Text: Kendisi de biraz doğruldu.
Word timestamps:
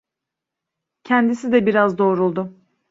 Kendisi 1.03 1.51
de 1.51 1.65
biraz 1.65 1.97
doğruldu. 1.97 2.53